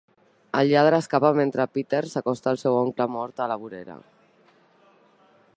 El 0.59 0.69
lladre 0.71 0.99
escapa 1.03 1.31
mentre 1.41 1.67
Peter 1.75 2.01
s'acosta 2.15 2.51
al 2.53 2.59
seu 2.65 2.79
oncle 2.81 3.09
mort 3.19 3.47
a 3.47 3.51
la 3.53 3.59
vorera. 3.67 4.03